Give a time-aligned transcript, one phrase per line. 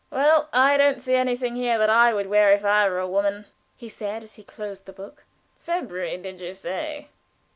[0.09, 3.45] "Well, I don't see anything here that I would wear if I were a woman,"
[3.77, 5.25] he said, as he closed the book.
[5.59, 7.09] "February, did you say?"